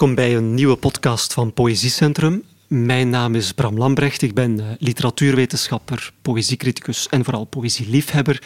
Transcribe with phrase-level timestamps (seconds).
[0.00, 2.42] Welkom bij een nieuwe podcast van Poëziecentrum.
[2.66, 4.22] Mijn naam is Bram Lambrecht.
[4.22, 8.42] Ik ben eh, literatuurwetenschapper, poëziecriticus en vooral poëzieliefhebber.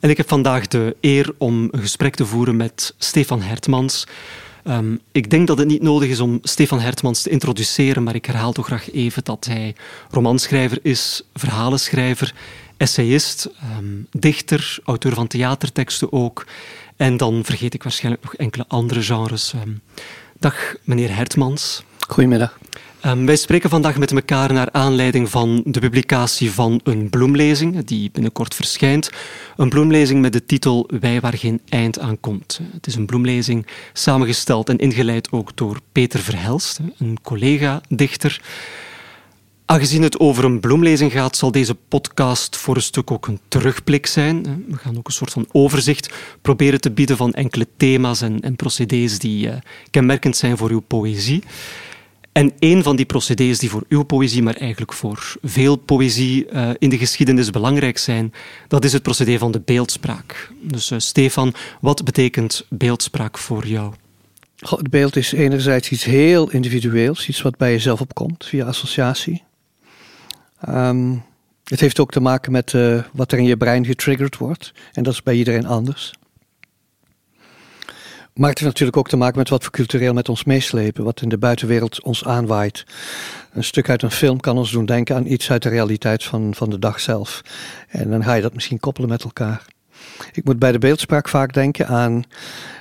[0.00, 4.06] En ik heb vandaag de eer om een gesprek te voeren met Stefan Hertmans.
[4.64, 8.26] Um, ik denk dat het niet nodig is om Stefan Hertmans te introduceren, maar ik
[8.26, 9.74] herhaal toch graag even dat hij
[10.10, 12.34] romanschrijver is, verhalenschrijver,
[12.76, 16.46] essayist, um, dichter, auteur van theaterteksten ook.
[16.96, 19.52] En dan vergeet ik waarschijnlijk nog enkele andere genres.
[19.52, 19.82] Um,
[20.38, 21.84] Dag, meneer Hertmans.
[22.08, 22.58] Goedemiddag.
[23.06, 28.10] Um, wij spreken vandaag met elkaar naar aanleiding van de publicatie van een bloemlezing, die
[28.10, 29.10] binnenkort verschijnt.
[29.56, 32.60] Een bloemlezing met de titel Wij waar geen eind aan komt.
[32.72, 38.40] Het is een bloemlezing samengesteld en ingeleid ook door Peter Verhelst, een collega-dichter.
[39.66, 44.06] Aangezien het over een bloemlezing gaat, zal deze podcast voor een stuk ook een terugblik
[44.06, 44.64] zijn.
[44.68, 46.12] We gaan ook een soort van overzicht
[46.42, 49.54] proberen te bieden van enkele thema's en, en procedés die uh,
[49.90, 51.42] kenmerkend zijn voor uw poëzie.
[52.32, 56.70] En een van die procedés die voor uw poëzie, maar eigenlijk voor veel poëzie uh,
[56.78, 58.32] in de geschiedenis belangrijk zijn,
[58.68, 60.50] dat is het procedé van de beeldspraak.
[60.60, 63.92] Dus uh, Stefan, wat betekent beeldspraak voor jou?
[64.56, 69.42] het beeld is enerzijds iets heel individueels, iets wat bij jezelf opkomt via associatie.
[70.68, 71.22] Um,
[71.64, 74.72] het heeft ook te maken met uh, wat er in je brein getriggerd wordt.
[74.92, 76.12] En dat is bij iedereen anders.
[78.34, 81.04] Maar het heeft natuurlijk ook te maken met wat we cultureel met ons meeslepen.
[81.04, 82.84] Wat in de buitenwereld ons aanwaait.
[83.52, 86.54] Een stuk uit een film kan ons doen denken aan iets uit de realiteit van,
[86.54, 87.42] van de dag zelf.
[87.88, 89.64] En dan ga je dat misschien koppelen met elkaar.
[90.32, 92.24] Ik moet bij de beeldspraak vaak denken aan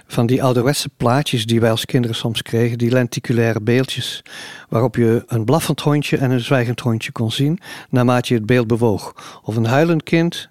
[0.08, 4.22] van die ouderwetse plaatjes die wij als kinderen soms kregen, die lenticulaire beeldjes,
[4.70, 8.68] waarop je een blaffend hondje en een zwijgend hondje kon zien, naarmate je het beeld
[8.68, 9.14] bewoog.
[9.44, 10.50] Of een huilend kind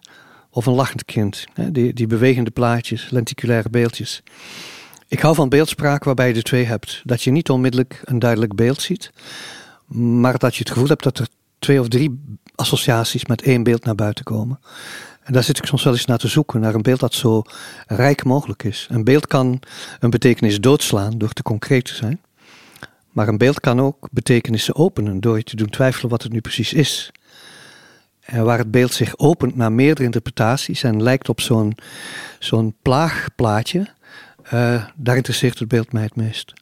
[0.50, 1.44] of een lachend kind.
[1.70, 4.22] Die, die bewegende plaatjes, lenticulaire beeldjes.
[5.08, 7.00] Ik hou van beeldspraak waarbij je de twee hebt.
[7.04, 9.12] Dat je niet onmiddellijk een duidelijk beeld ziet,
[9.96, 11.26] maar dat je het gevoel hebt dat er
[11.58, 14.60] twee of drie associaties met één beeld naar buiten komen.
[15.22, 17.42] En daar zit ik soms wel eens naar te zoeken, naar een beeld dat zo
[17.86, 18.86] rijk mogelijk is.
[18.90, 19.60] Een beeld kan
[20.00, 22.20] een betekenis doodslaan door te concreet te zijn.
[23.10, 26.40] Maar een beeld kan ook betekenissen openen door je te doen twijfelen wat het nu
[26.40, 27.10] precies is.
[28.20, 31.76] En waar het beeld zich opent naar meerdere interpretaties en lijkt op zo'n
[32.38, 33.86] zo'n plaagplaatje,
[34.44, 36.52] uh, daar interesseert het beeld mij het meest.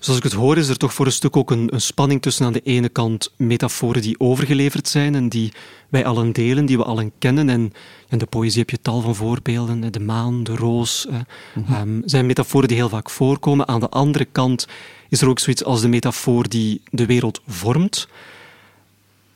[0.00, 2.46] Zoals ik het hoor, is er toch voor een stuk ook een, een, spanning tussen
[2.46, 5.52] aan de ene kant metaforen die overgeleverd zijn en die
[5.88, 7.48] wij allen delen, die we allen kennen.
[7.48, 7.72] En
[8.08, 9.92] in de poëzie heb je tal van voorbeelden.
[9.92, 11.14] De maan, de roos, eh,
[11.54, 13.68] mm um, zijn metaforen die heel vaak voorkomen.
[13.68, 14.66] Aan de andere kant
[15.08, 18.08] is er ook zoiets als de metafoor die de wereld vormt.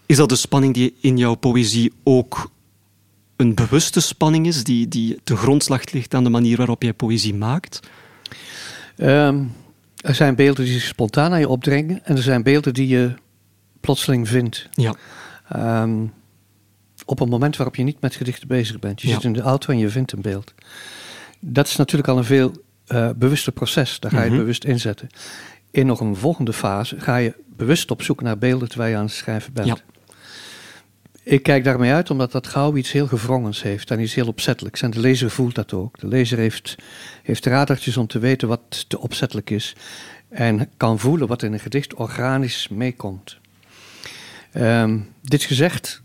[0.07, 2.51] Is dat de spanning die in jouw poëzie ook
[3.37, 7.35] een bewuste spanning is, die, die ten grondslag ligt aan de manier waarop jij poëzie
[7.35, 7.81] maakt?
[8.97, 9.53] Um
[10.05, 13.15] er zijn beelden die zich spontaan aan je opdringen en er zijn beelden die je
[13.81, 14.69] plotseling vindt.
[14.73, 14.95] Ja.
[15.83, 16.13] Um,
[17.05, 19.03] op een moment waarop je niet met gedichten bezig bent.
[19.03, 20.55] Je zit in de auto en je vindt een beeld.
[21.41, 22.53] Dat is natuurlijk al een veel
[22.89, 24.01] uh, bewuster proces.
[24.01, 24.39] Daar ga je mhm.
[24.39, 25.09] bewust inzetten.
[25.71, 29.05] In nog een volgende fase ga je bewust op zoek naar beelden terwijl je aan
[29.05, 29.67] het schrijven bent.
[29.67, 29.77] Ja.
[31.25, 34.83] Ik kijk daarmee uit omdat dat gauw iets heel gewrongens heeft en iets heel opzettelijks.
[34.83, 36.01] En de lezer voelt dat ook.
[36.01, 36.77] De lezer heeft,
[37.23, 39.77] heeft radertjes om te weten wat te opzettelijk is.
[40.29, 43.39] En kan voelen wat in een gedicht organisch meekomt.
[44.55, 46.03] Um, dit gezegd,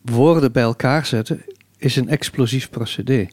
[0.00, 1.44] woorden bij elkaar zetten
[1.76, 3.28] is een explosief procedé.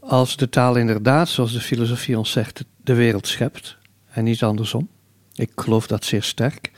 [0.00, 3.76] Als de taal inderdaad, zoals de filosofie ons zegt, de wereld schept
[4.10, 4.88] en niet andersom.
[5.34, 6.70] Ik geloof dat zeer sterk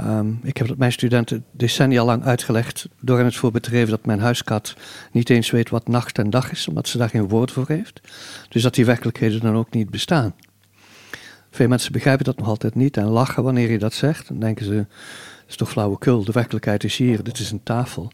[0.00, 4.06] Um, ik heb het mijn studenten decennia lang uitgelegd door hen het voorbeeld geven dat
[4.06, 4.76] mijn huiskat
[5.12, 8.00] niet eens weet wat nacht en dag is, omdat ze daar geen woord voor heeft.
[8.48, 10.34] Dus dat die werkelijkheden dan ook niet bestaan.
[11.50, 14.28] Veel mensen begrijpen dat nog altijd niet en lachen wanneer je dat zegt.
[14.28, 14.86] Dan denken ze, dat
[15.48, 18.12] is toch flauwekul, de werkelijkheid is hier, dit is een tafel.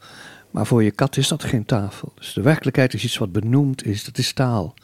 [0.51, 2.13] Maar voor je kat is dat geen tafel.
[2.15, 4.75] Dus de werkelijkheid is iets wat benoemd is, dat is taal.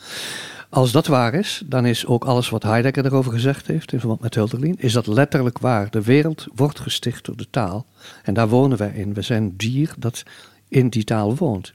[0.73, 4.21] Als dat waar is, dan is ook alles wat Heidegger erover gezegd heeft in verband
[4.21, 5.91] met Hölderlin, is dat letterlijk waar.
[5.91, 7.87] De wereld wordt gesticht door de taal.
[8.23, 9.15] En daar wonen wij in.
[9.15, 10.23] We zijn dier dat
[10.69, 11.73] in die taal woont.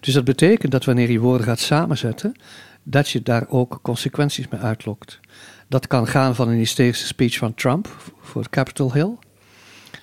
[0.00, 2.32] Dus dat betekent dat wanneer je woorden gaat samenzetten,
[2.82, 5.20] dat je daar ook consequenties mee uitlokt.
[5.68, 9.14] Dat kan gaan van een hysterische speech van Trump voor Capitol Hill,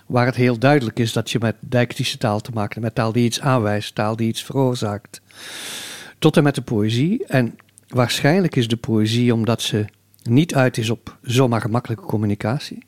[0.06, 3.12] waar het heel duidelijk is dat je met dijktische taal te maken hebt, met taal
[3.12, 5.22] die iets aanwijst, taal die iets veroorzaakt,
[6.18, 7.25] tot en met de poëzie.
[7.25, 7.57] En
[7.89, 9.86] waarschijnlijk is de poëzie, omdat ze
[10.24, 12.86] niet uit is op zomaar gemakkelijke communicatie,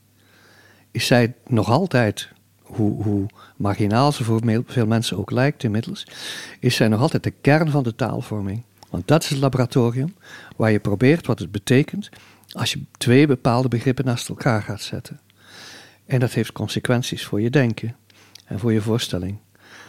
[0.92, 2.30] is zij nog altijd,
[2.62, 3.26] hoe, hoe
[3.58, 6.08] marginaal ze voor veel mensen ook lijkt inmiddels,
[6.60, 8.64] is zij nog altijd de kern van de taalvorming.
[8.90, 10.16] Want dat is het laboratorium
[10.56, 12.10] waar je probeert wat het betekent
[12.52, 15.20] als je twee bepaalde begrippen naast elkaar gaat zetten.
[16.06, 17.96] En dat heeft consequenties voor je denken
[18.46, 19.38] en voor je voorstelling.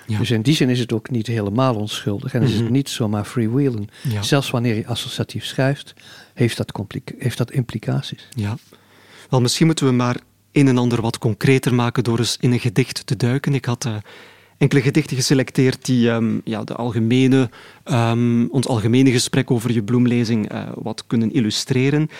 [0.06, 2.72] Dus in die zin is het ook niet helemaal onschuldig en is het mhm.
[2.72, 3.88] niet zomaar freewheelen.
[4.08, 4.22] Ja.
[4.22, 5.94] Zelfs wanneer je associatief schrijft,
[6.34, 6.72] heeft dat,
[7.19, 8.28] heeft dat implicaties.
[8.34, 8.56] Ja,
[9.31, 10.16] wel misschien moeten we maar
[10.52, 13.54] een en ander wat concreter maken door eens in een gedicht te duiken.
[13.54, 13.94] Ik had uh,
[14.58, 17.50] enkele gedichten geselecteerd die um, ja, de algemene,
[17.84, 22.10] um, ons algemene gesprek over je bloemlezing uh, wat kunnen illustreren.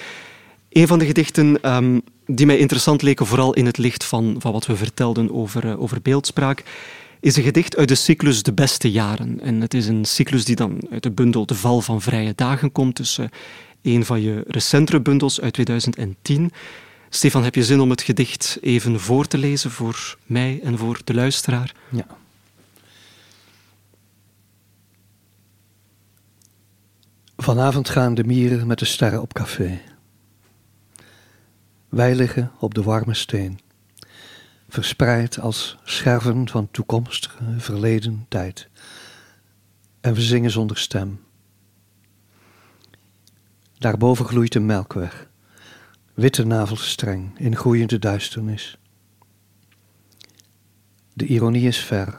[0.69, 4.53] Een van de gedichten um, die mij interessant leken, vooral in het licht van, van
[4.53, 6.65] wat we vertelden over, uh, over beeldspraak,
[7.23, 9.41] is een gedicht uit de cyclus De Beste Jaren.
[9.41, 12.73] En het is een cyclus die dan uit de bundel De Val van Vrije Dagen
[12.73, 13.19] komt, dus
[13.83, 16.53] een van je recentere bundels uit 2010.
[17.09, 21.01] Stefan, heb je zin om het gedicht even voor te lezen voor mij en voor
[21.05, 21.75] de luisteraar?
[21.89, 22.07] Ja.
[27.37, 29.81] Vanavond gaan de mieren met de sterren op café.
[31.89, 33.59] Wij liggen op de warme steen,
[34.73, 38.69] verspreid als scherven van toekomstige verleden tijd.
[40.01, 41.21] En we zingen zonder stem.
[43.79, 45.29] Daarboven gloeit de melkweg,
[46.15, 48.79] witte navelstreng in groeiende duisternis.
[51.13, 52.17] De ironie is ver.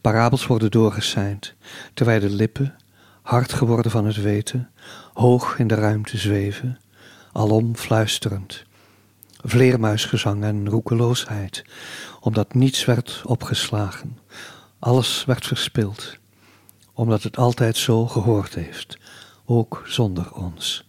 [0.00, 1.54] Parabels worden doorgeseind,
[1.94, 2.76] terwijl de lippen
[3.22, 4.70] hard geworden van het weten,
[5.12, 6.80] hoog in de ruimte zweven,
[7.32, 8.64] alom fluisterend.
[9.44, 11.64] Vleermuisgezang en roekeloosheid,
[12.20, 14.18] omdat niets werd opgeslagen,
[14.78, 16.16] alles werd verspild,
[16.92, 18.98] omdat het altijd zo gehoord heeft,
[19.44, 20.88] ook zonder ons.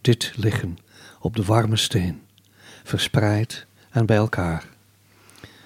[0.00, 0.78] Dit liggen
[1.20, 2.22] op de warme steen,
[2.84, 4.64] verspreid en bij elkaar.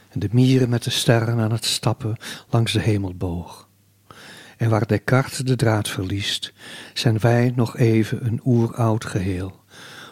[0.09, 2.17] En de mieren met de sterren aan het stappen
[2.49, 3.69] langs de hemelboog
[4.59, 6.53] en waar Descartes de draad verliest,
[6.95, 9.61] zijn wij nog even een oeroud geheel.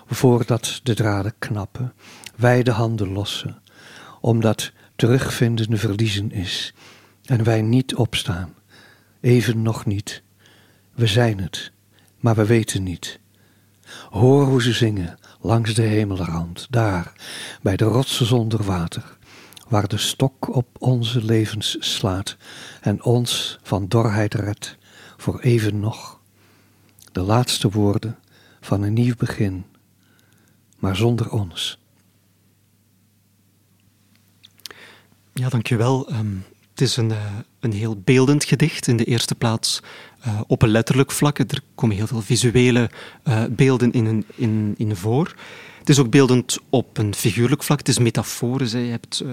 [0.06, 1.94] Voordat de draden knappen,
[2.36, 3.62] wij de handen lossen,
[4.20, 6.74] omdat terugvinden verliezen is
[7.24, 8.54] en wij niet opstaan,
[9.20, 10.22] even nog niet.
[10.94, 11.72] We zijn het,
[12.20, 13.18] maar we weten niet.
[14.10, 17.12] Hoor hoe ze zingen langs de hemelrand, daar,
[17.62, 19.16] bij de rotsen zonder water
[19.68, 22.36] waar de stok op onze levens slaat
[22.80, 24.76] en ons van dorheid redt
[25.16, 26.20] voor even nog.
[27.12, 28.18] De laatste woorden
[28.60, 29.64] van een nieuw begin,
[30.78, 31.78] maar zonder ons.
[35.38, 36.12] Ja, dankjewel.
[36.12, 37.16] Um, het is een, uh,
[37.60, 38.88] een heel beeldend gedicht.
[38.88, 39.82] In de eerste plaats
[40.26, 41.38] uh, op een letterlijk vlak.
[41.38, 42.90] Er komen heel veel visuele
[43.24, 45.34] uh, beelden in, in, in voor.
[45.78, 47.78] Het is ook beeldend op een figuurlijk vlak.
[47.78, 48.72] Het is metaforisch.
[48.72, 49.24] Je hebt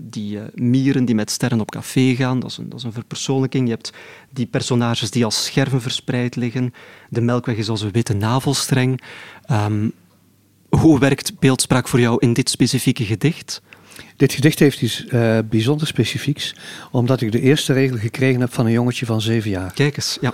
[0.00, 2.40] die mieren die met sterren op café gaan.
[2.40, 3.68] Dat is, een, dat is een verpersoonlijking.
[3.68, 3.92] Je hebt
[4.30, 6.74] die personages die als scherven verspreid liggen.
[7.08, 9.02] De melkweg is als een witte navelstreng.
[9.50, 9.92] Um,
[10.68, 13.62] hoe werkt beeldspraak voor jou in dit specifieke gedicht?
[14.16, 16.54] Dit gedicht heeft iets uh, bijzonder specifieks,
[16.90, 19.72] omdat ik de eerste regel gekregen heb van een jongetje van zeven jaar.
[19.72, 20.32] Kijk eens, ja.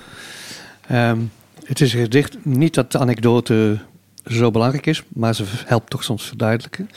[1.10, 1.30] Um,
[1.64, 3.78] het is een gedicht, niet dat de anekdote
[4.26, 6.90] zo belangrijk is, maar ze helpt toch soms verduidelijken.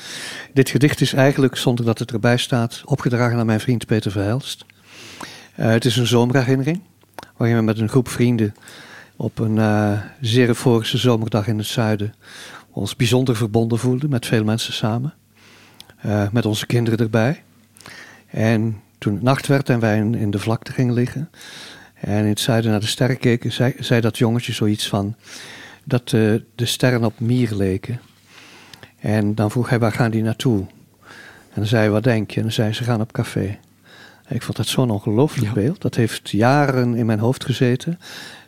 [0.53, 4.65] Dit gedicht is eigenlijk, zonder dat het erbij staat, opgedragen aan mijn vriend Peter Verhelst.
[5.59, 6.81] Uh, het is een zomerherinnering,
[7.37, 8.55] waarin we met een groep vrienden
[9.15, 12.13] op een uh, zeer euforische zomerdag in het zuiden
[12.71, 15.13] ons bijzonder verbonden voelden met veel mensen samen.
[16.07, 17.43] Uh, met onze kinderen erbij.
[18.27, 21.29] En toen het nacht werd en wij in, de vlakte gingen liggen
[21.93, 25.15] en in het zuiden naar de sterren keken, zei, zei dat jongetje zoiets van
[25.83, 27.99] dat uh, de sterren op mier leken.
[28.99, 30.59] En dan vroeg hij, waar gaan die naartoe?
[31.49, 32.35] En dan zei hij, wat denk je?
[32.35, 33.59] En dan zei ze gaan op café.
[34.27, 35.81] ik vond dat zo'n ongelooflijk beeld.
[35.81, 37.99] Dat heeft jaren in mijn hoofd gezeten.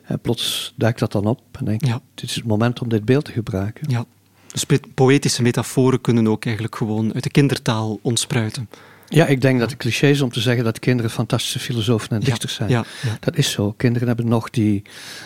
[0.04, 1.42] En plots duikt dat dan op.
[1.52, 2.02] En denk ja.
[2.16, 3.90] dit is het moment om dit beeld te gebruiken.
[3.90, 4.06] Ja.
[4.52, 8.70] Dus poëtische metaforen kunnen ook eigenlijk gewoon uit de kindertaal ontspruiten.
[9.10, 12.20] Ja, ik denk dat het cliché is om te zeggen dat kinderen fantastische filosofen en
[12.20, 12.70] dichters zijn.
[12.70, 12.86] Ja,
[13.20, 13.72] Dat is zo.
[13.72, 14.82] Kinderen hebben nog die,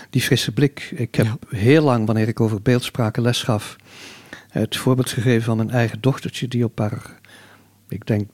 [0.10, 0.92] die frisse blik.
[0.96, 3.76] Ik heb heel lang, wanneer ik over beeldspraken les gaf,
[4.50, 7.20] het voorbeeld gegeven van mijn eigen dochtertje, die op haar,
[7.90, 8.30] ik denk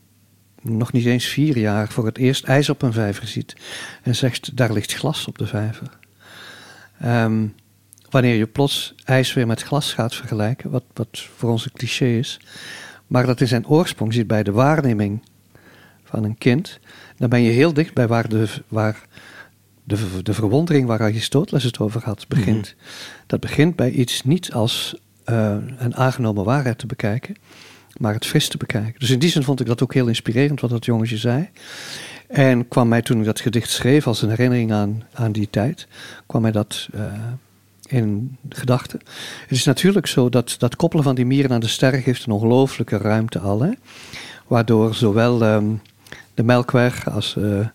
[0.61, 3.55] nog niet eens vier jaar, voor het eerst ijs op een vijver ziet.
[4.03, 5.89] En zegt: daar ligt glas op de vijver.
[6.99, 7.45] Ehm,
[8.09, 12.05] wanneer je plots ijs weer met glas gaat vergelijken, wat, wat voor ons een cliché
[12.05, 12.39] is,
[13.07, 15.23] maar dat in zijn oorsprong zit bij de waarneming
[16.03, 16.79] van een kind,
[17.17, 19.07] dan ben je heel dicht bij waar de, waar
[19.83, 22.75] de, de verwondering waar Aristoteles het over had begint.
[22.77, 22.85] Mhm.
[23.27, 27.35] Dat begint bij iets niet als uh, een aangenomen waarheid te bekijken,
[27.97, 28.99] maar het fris te bekijken.
[28.99, 31.49] Dus in die zin vond ik dat ook heel inspirerend wat dat jongetje zei.
[32.27, 35.87] En kwam mij toen ik dat gedicht schreef als een herinnering aan, aan die tijd,
[36.25, 37.01] kwam mij dat uh,
[37.91, 38.99] in gedachten.
[39.41, 42.31] Het is natuurlijk zo dat dat koppelen van die mieren aan de sterren geeft een
[42.31, 43.61] ongelooflijke ruimte al.
[43.61, 43.71] Hè?
[44.47, 45.81] Waardoor zowel um,
[46.33, 47.67] de melkweg als uh,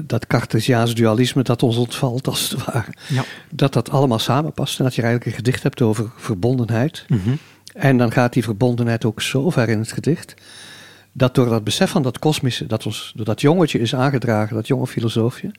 [0.00, 2.92] dat Cartesiaans dualisme dat ons ontvalt als het ware.
[3.08, 3.24] Ja.
[3.50, 7.04] Dat dat allemaal samenpast en dat je eigenlijk een gedicht hebt over verbondenheid.
[7.08, 7.38] Mm -hmm.
[7.74, 10.34] En dan gaat die verbondenheid ook zo ver in het gedicht.
[11.12, 14.66] Dat door dat besef van dat kosmische, dat ons door dat jongetje is aangedragen, dat
[14.66, 15.50] jonge filosoofje,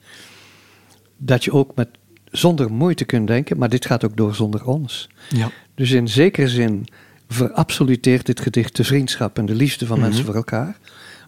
[1.16, 1.88] dat je ook met
[2.30, 5.08] zonder moeite kunt denken, maar dit gaat ook door zonder ons.
[5.28, 5.50] Ja.
[5.74, 6.86] Dus in zekere zin
[7.28, 10.26] verabsoluteert dit gedicht de vriendschap en de liefde van mensen mhm.
[10.26, 10.76] voor elkaar,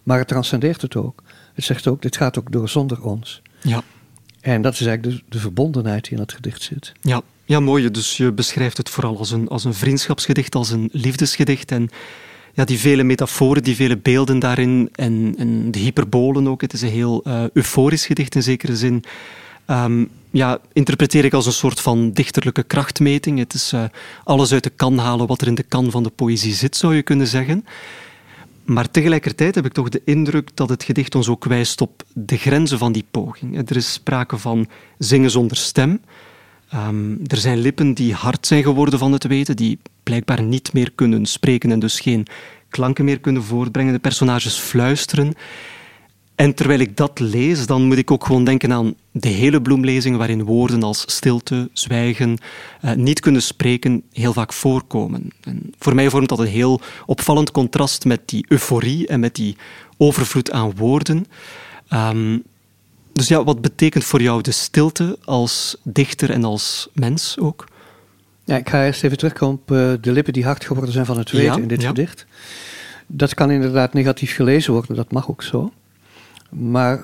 [0.03, 1.23] maar het transcendeert het ook.
[1.53, 3.41] Het zegt ook, dit gaat ook door zonder ons.
[3.61, 3.83] Ja.
[4.41, 6.91] En dat is eigenlijk de, de verbondenheid die in het gedicht zit.
[7.01, 7.21] Ja.
[7.45, 7.91] ja, mooi.
[7.91, 11.71] Dus je beschrijft het vooral als een, als een vriendschapsgedicht, als een liefdesgedicht.
[11.71, 11.89] En
[12.53, 16.61] ja, die vele metaforen, die vele beelden daarin en, en de hyperbolen ook.
[16.61, 19.03] Het is een heel uh, euforisch gedicht in zekere zin.
[19.71, 23.39] Um, ja, interpreteer ik als een soort van dichterlijke krachtmeting.
[23.39, 23.83] Het is uh,
[24.23, 26.95] alles uit de kan halen wat er in de kan van de poëzie zit, zou
[26.95, 27.65] je kunnen zeggen.
[28.65, 32.37] Maar tegelijkertijd heb ik toch de indruk dat het gedicht ons ook wijst op de
[32.37, 33.69] grenzen van die poging.
[33.69, 36.01] Er is sprake van zingen zonder stem.
[36.73, 40.91] Um, er zijn lippen die hard zijn geworden van het weten, die blijkbaar niet meer
[40.95, 42.27] kunnen spreken en dus geen
[42.69, 43.93] klanken meer kunnen voortbrengen.
[43.93, 45.33] De personages fluisteren.
[46.41, 50.17] En terwijl ik dat lees, dan moet ik ook gewoon denken aan de hele bloemlezing,
[50.17, 52.37] waarin woorden als stilte, zwijgen,
[52.85, 55.27] uh, niet kunnen spreken heel vaak voorkomen.
[55.43, 59.55] En voor mij vormt dat een heel opvallend contrast met die euforie en met die
[59.97, 61.25] overvloed aan woorden.
[61.93, 62.43] Um,
[63.13, 67.67] dus ja, wat betekent voor jou de stilte als dichter en als mens ook?
[68.45, 71.17] Ja, ik ga eerst even terugkomen op uh, de lippen die hard geworden zijn van
[71.17, 72.25] het weten in dit gedicht.
[73.07, 75.71] Dat kan inderdaad negatief gelezen worden, dat mag ook zo.
[76.51, 77.03] Maar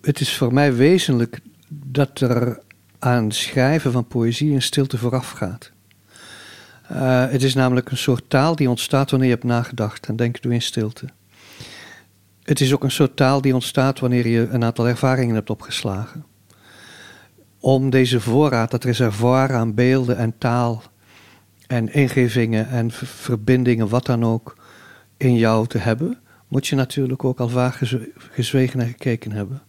[0.00, 2.60] het is voor mij wezenlijk dat er
[2.98, 5.70] aan schrijven van poëzie een stilte vooraf gaat.
[6.92, 10.42] Uh, het is namelijk een soort taal die ontstaat wanneer je hebt nagedacht en denkt
[10.42, 11.06] doe in stilte.
[12.42, 16.24] Het is ook een soort taal die ontstaat wanneer je een aantal ervaringen hebt opgeslagen.
[17.58, 20.82] Om deze voorraad, dat reservoir aan beelden en taal
[21.66, 24.56] en ingevingen en verbindingen, wat dan ook,
[25.16, 26.18] in jou te hebben,
[26.50, 27.80] moet je natuurlijk ook al vaak
[28.30, 29.62] gezwegen en gekeken hebben.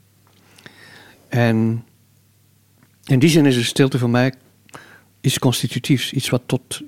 [1.30, 1.86] En
[3.04, 4.34] in die zin is de stilte voor mij
[5.22, 6.82] iets constitutiefs, iets wat tot,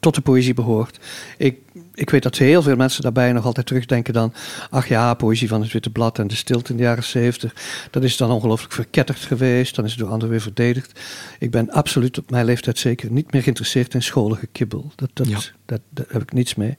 [0.00, 0.98] tot de poëzie behoort.
[1.38, 1.58] Ik,
[1.94, 4.32] ik weet dat heel veel mensen daarbij nog altijd terugdenken dan...
[4.70, 7.54] ach ja, poëzie van het Witte Blad en de stilte in de jaren zeventig...
[7.90, 11.00] dat is dan ongelooflijk verketterd geweest, dan is het door anderen weer verdedigd.
[11.38, 14.92] Ik ben absoluut op mijn leeftijd zeker niet meer geïnteresseerd in scholige kibbel.
[14.94, 16.76] Dat, dat, dat, daar heb ik niets mee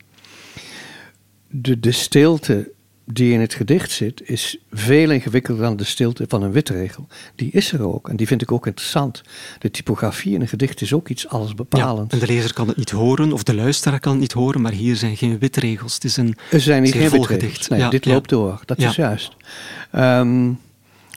[1.50, 2.72] de, de stilte
[3.14, 7.08] die in het gedicht zit, is veel ingewikkelder dan de stilte van een witregel.
[7.36, 9.22] Die is er ook en die vind ik ook interessant.
[9.60, 12.14] De typografie in een gedicht is ook iets allesbepalends.
[12.14, 14.62] Ja, en de lezer kan het niet horen, of de luisteraar kan het niet horen,
[14.62, 15.94] maar hier zijn geen witregels.
[15.94, 17.70] Het is een er zijn niet geen gedicht.
[17.70, 19.36] Nee, dit loopt door, dat is juist.
[19.96, 20.60] Um,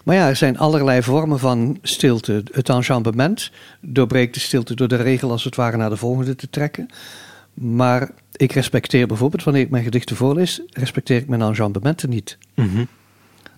[0.04, 2.42] maar ja, er zijn allerlei vormen van stilte.
[2.52, 6.50] Het enjambement doorbreekt de stilte door de regel als het ware naar de volgende te
[6.50, 6.88] trekken.
[7.54, 12.38] Maar ik respecteer bijvoorbeeld, wanneer ik mijn gedichten voorlees, respecteer ik mijn enjambementen niet.
[12.54, 12.84] Mhm.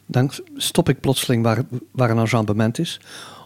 [0.07, 3.01] Dan stop ik plotseling waar, waar een enjambement is.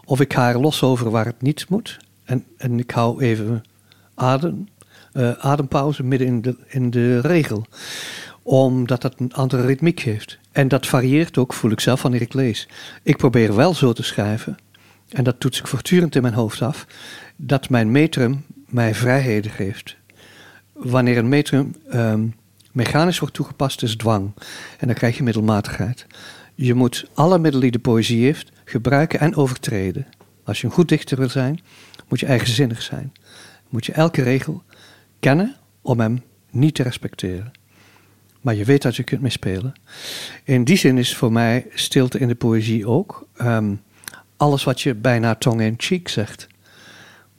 [0.05, 1.97] Of ik ga er los over waar het niet moet.
[2.23, 3.63] En, en ik hou even
[4.15, 4.67] adem,
[5.13, 7.65] uh, adempauze midden in de, in de regel.
[8.43, 10.39] Omdat dat een andere ritmiek geeft.
[10.51, 12.67] En dat varieert ook, voel ik zelf, wanneer ik lees.
[13.03, 14.57] Ik probeer wel zo te schrijven,
[15.09, 16.87] en dat toets ik voortdurend in mijn hoofd af,
[17.35, 19.98] dat mijn metrum mij vrijheden geeft
[20.79, 22.27] wanneer een metrum ehm,
[22.71, 24.31] mechanisch wordt toegepast, is dwang.
[24.77, 26.05] En dan krijg je middelmatigheid.
[26.55, 30.07] Je moet alle middelen die de poëzie heeft gebruiken en overtreden.
[30.43, 31.59] Als je een goed dichter wil zijn,
[32.07, 33.13] moet je eigenzinnig zijn.
[33.69, 34.63] Moet je elke regel
[35.19, 37.51] kennen om hem niet te respecteren.
[38.41, 39.73] maar je weet dat je kunt mee spelen.
[40.43, 43.75] In die zin is voor mij stilte in de poëzie ook ehm,
[44.37, 46.47] alles wat je bijna tong-in-cheek zegt.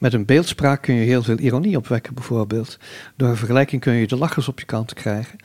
[0.00, 2.78] Met een beeldspraak kun je heel veel ironie opwekken, bijvoorbeeld.
[3.16, 5.38] Door een vergelijking kun je de lachers op je kant krijgen.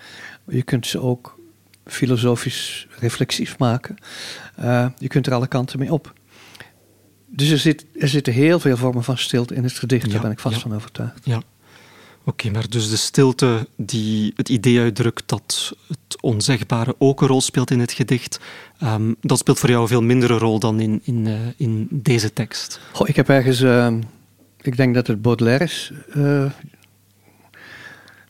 [0.48, 1.40] Je kunt ze ook
[1.86, 3.96] filosofisch reflexief maken.
[4.60, 6.14] Uh, je kunt er alle kanten mee op.
[7.28, 10.32] Dus er, zit, er zitten heel veel vormen van stilte in het gedicht, daar ben
[10.32, 11.26] ik vast van overtuigd.
[11.26, 11.42] Ja.
[12.26, 17.42] Oké, maar dus de stilte die het idee uitdrukt dat het onzegbare ook een rol
[17.42, 18.40] speelt in het gedicht,
[18.84, 22.34] um, dat speelt voor jou een veel mindere rol dan in, in, uh, in deze
[22.34, 22.80] tekst.
[22.92, 23.94] Goh, ik heb ergens, uh,
[24.68, 26.46] ik denk dat het Baudelaire is, uh,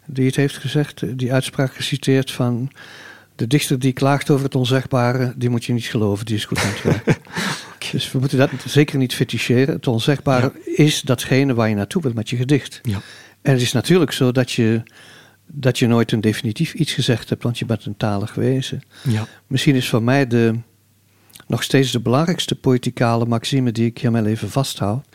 [0.06, 2.72] die het heeft gezegd, die uitspraak geciteerd van
[3.36, 6.60] de dichter die klaagt over het onzegbare, die moet je niet geloven, die is goed
[6.60, 7.18] aan het werk.
[7.92, 9.76] Dus we moeten dat zeker niet feticheren.
[9.76, 12.80] Het onzegbare is datgene waar je naartoe wilt met je gedicht.
[12.84, 13.02] Ja.
[13.42, 14.84] En het is natuurlijk zo dat je,
[15.46, 18.82] dat je nooit een definitief iets gezegd hebt, want je bent een talig wezen.
[19.04, 19.28] Ja.
[19.48, 20.54] Misschien is voor mij de,
[21.48, 25.06] nog steeds de belangrijkste poëticale maxime die ik hiermee even vasthoud,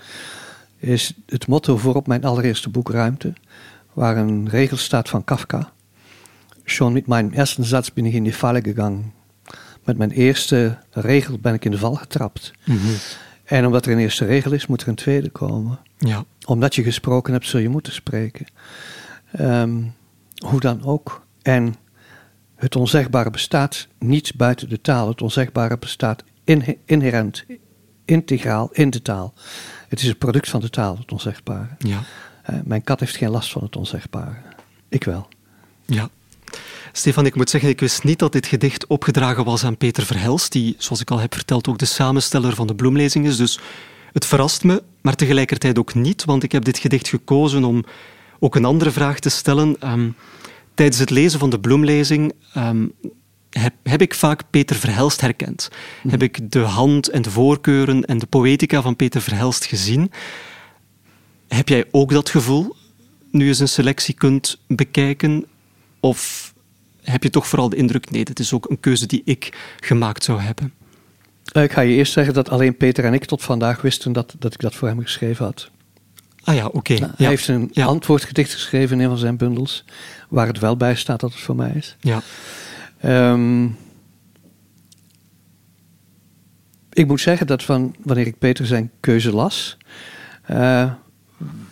[0.80, 3.32] is het motto voor op mijn allereerste boek Ruimte,
[3.92, 5.72] waar een regel staat van Kafka.
[6.64, 9.12] Schon mit meinem ersten Satz bin ich in die Falle gegangen.
[9.84, 12.52] Met mijn eerste regel ben ik in de val getrapt.
[12.64, 12.94] Mm -hmm.
[13.44, 15.78] En omdat er een eerste regel is, moet er een tweede komen.
[15.98, 16.24] Ja.
[16.46, 18.46] Omdat je gesproken hebt, zul je moeten spreken.
[19.40, 19.94] Um,
[20.46, 21.26] hoe dan ook.
[21.42, 21.74] En
[22.56, 25.08] het onzegbare bestaat niet buiten de taal.
[25.08, 27.44] Het onzegbare bestaat in, inherent,
[28.04, 29.34] integraal in de taal.
[29.90, 31.68] Het is het product van de taal, het onzegbare.
[31.78, 32.02] Ja.
[32.50, 34.36] Uh, mijn kat heeft geen last van het onzegbare.
[34.88, 35.28] Ik wel.
[35.86, 36.08] Ja.
[36.92, 40.52] Stefan, ik moet zeggen, ik wist niet dat dit gedicht opgedragen was aan Peter Verhelst,
[40.52, 43.36] die, zoals ik al heb verteld, ook de samensteller van de bloemlezing is.
[43.36, 43.58] Dus
[44.12, 47.84] het verrast me, maar tegelijkertijd ook niet, want ik heb dit gedicht gekozen om
[48.38, 49.76] ook een andere vraag te stellen.
[49.90, 50.16] Um,
[50.74, 52.92] tijdens het lezen van de bloemlezing um,
[53.50, 55.70] heb, heb, ik vaak Peter Verhelst herkend.
[56.02, 56.10] Mm.
[56.10, 60.10] Heb ik de hand en de voorkeuren en de poëtica van Peter Verhelst gezien.
[61.48, 62.76] Heb jij ook dat gevoel,
[63.30, 65.46] nu je zijn selectie kunt bekijken?
[66.00, 66.52] Of
[67.02, 70.24] heb je toch vooral de indruk, nee, dit is ook een keuze die ik gemaakt
[70.24, 70.72] zou hebben?
[71.52, 74.54] Ik ga je eerst zeggen dat alleen Peter en ik tot vandaag wisten dat, dat
[74.54, 75.70] ik dat voor hem geschreven had.
[76.44, 76.76] Ah ja, oké.
[76.76, 76.96] Okay.
[76.96, 77.16] Nou, ja.
[77.16, 77.84] Hij heeft een ja.
[77.86, 79.84] antwoordgedicht geschreven in een van zijn bundels,
[80.28, 81.96] waar het wel bij staat dat het voor mij is.
[82.00, 82.22] Ja.
[83.04, 83.76] Um,
[86.92, 89.76] ik moet zeggen dat van, wanneer ik Peter zijn keuze las,
[90.50, 90.92] uh,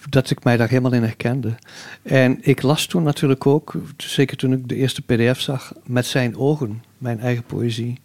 [0.08, 1.54] dat ik mij daar helemaal in herkende.
[2.02, 6.36] En ik las toen natuurlijk ook, zeker toen ik de eerste PDF zag, met zijn
[6.36, 8.00] ogen, mijn eigen poëzie.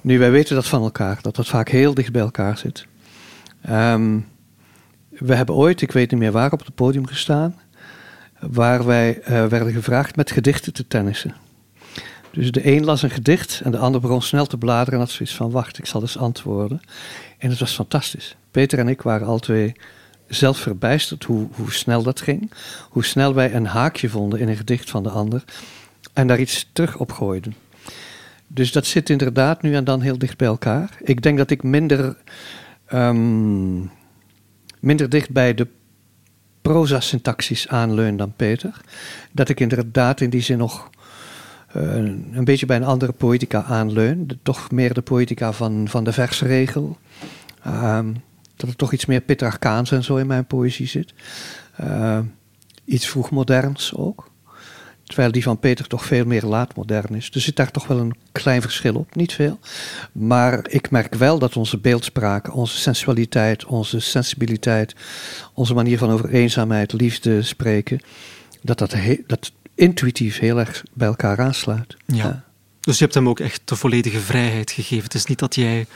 [0.00, 2.86] Nu, wij weten dat van elkaar, dat dat vaak heel dicht bij elkaar zit.
[3.70, 4.26] Um,
[5.08, 7.60] we hebben ooit, ik weet niet meer waar, op het podium gestaan,
[8.40, 11.34] waar wij uh, werden gevraagd met gedichten te tennissen.
[12.36, 15.10] Dus de een las een gedicht en de ander begon snel te bladeren en had
[15.10, 16.80] zoiets van: wacht, ik zal eens antwoorden.
[17.38, 18.36] En het was fantastisch.
[18.50, 19.74] Peter en ik waren al twee
[20.28, 22.52] zelf verbijsterd hoe, hoe snel dat ging.
[22.90, 25.44] Hoe snel wij een haakje vonden in een gedicht van de ander
[26.12, 27.54] en daar iets terug op gooiden.
[28.46, 30.90] Dus dat zit inderdaad nu en dan heel dicht bij elkaar.
[31.02, 32.16] Ik denk dat ik minder,
[32.92, 33.90] um,
[34.80, 35.66] minder dicht bij de
[36.62, 38.80] proza-syntaxis aanleun dan Peter.
[39.32, 40.90] Dat ik inderdaad in die zin nog
[41.76, 41.94] uh,
[42.32, 44.26] een beetje bij een andere poëtica aanleun.
[44.26, 46.96] De, toch meer de poëtica van, van de versregel.
[47.66, 48.22] Um,
[48.56, 51.14] dat er toch iets meer Petrarcaans en zo in mijn poëzie zit.
[51.80, 52.18] Uh,
[52.84, 54.30] iets vroegmoderns ook.
[55.04, 57.30] Terwijl die van Peter toch veel meer laatmodern is.
[57.32, 59.58] Er zit daar toch wel een klein verschil op, niet veel.
[60.12, 64.94] Maar ik merk wel dat onze beeldspraak, onze sensualiteit, onze sensibiliteit,
[65.54, 68.00] onze manier van over eenzaamheid, liefde spreken,
[68.62, 71.96] dat dat, dat intuïtief heel erg bij elkaar aansluit.
[72.06, 72.16] Ja.
[72.16, 72.44] ja.
[72.80, 75.04] Dus je hebt hem ook echt de volledige vrijheid gegeven.
[75.04, 75.86] Het is niet dat jij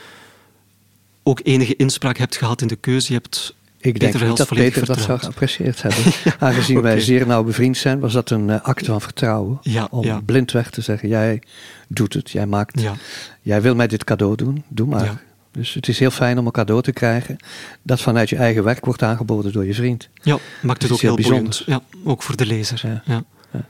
[1.23, 3.13] ook enige inspraak hebt gehad in de keuze.
[3.13, 4.97] Je hebt ik denk Peter niet dat Peter vertrouwd.
[4.97, 6.03] dat zou geapprecieerd hebben.
[6.47, 6.91] Aangezien okay.
[6.91, 9.57] wij zeer nauw bevriend zijn, was dat een uh, acte van vertrouwen.
[9.61, 10.21] Ja, om ja.
[10.25, 11.41] blindweg te zeggen, jij
[11.87, 12.93] doet het, jij maakt, ja.
[13.41, 15.23] jij wil mij dit cadeau doen, doe maar.
[15.51, 17.37] Dus het is heel fijn om een cadeau te krijgen
[17.81, 20.09] dat vanuit je eigen werk wordt aangeboden door je vriend.
[20.21, 21.63] Ja, maakt het Dus ook heel, heel boeiend.
[21.65, 23.01] Ja, ook voor de lezer.
[23.05, 23.23] Ja.
[23.51, 23.63] De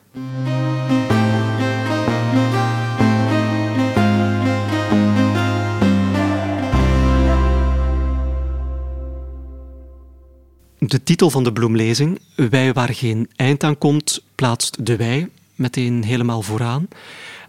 [11.04, 16.41] titel van de bloemlezing, Wij waar geen eind aan komt, plaatst de wij meteen helemaal
[16.41, 16.88] vooraan.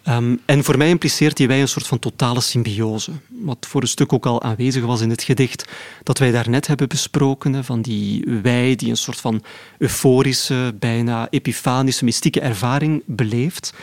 [0.08, 3.10] Um, en voor mij impliceert die wij een soort van totale symbiose.
[3.28, 5.68] Wat voor een stuk ook al aanwezig was in het gedicht
[6.02, 7.64] dat wij daarnet hebben besproken.
[7.64, 9.42] Van die wij die een soort van
[9.78, 13.74] euforische, bijna epifanische, mystieke ervaring beleeft.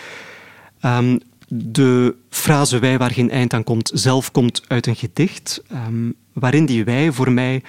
[0.80, 6.16] Ehm, de frase wij waar geen eind aan komt zelf komt uit een gedicht, um,
[6.34, 7.64] waarin die wij voor mij